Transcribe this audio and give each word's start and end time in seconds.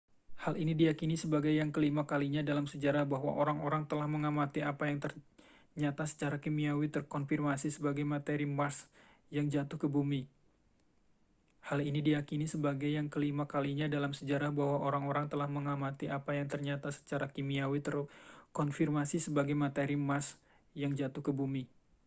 hal 0.43 0.53
ini 0.63 0.73
diyakini 0.81 1.13
sebagai 1.23 1.53
yang 1.61 1.69
kelima 1.75 2.03
kalinya 2.11 2.41
dalam 2.49 2.65
sejarah 2.71 3.03
bahwa 3.13 3.31
orang-orang 3.43 3.83
telah 3.89 4.07
mengamati 4.15 4.59
apa 4.71 4.83
yang 4.89 4.97
ternyata 5.03 6.03
secara 6.11 6.35
kimiawi 6.45 6.87
terkonfirmasi 6.95 7.67
sebagai 7.77 8.01
materi 8.13 8.47
mars 8.57 8.77
yang 9.29 9.45
jatuh 9.45 9.77
ke 9.77 9.85
bumi 9.85 10.25